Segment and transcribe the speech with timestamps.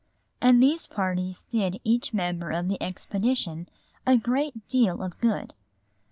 [0.41, 3.69] And these parties did each member of the expedition
[4.03, 5.53] a great deal of good.